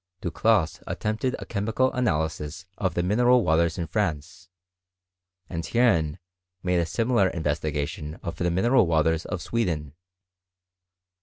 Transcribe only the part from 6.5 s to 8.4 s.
made a similar investi' ^tion of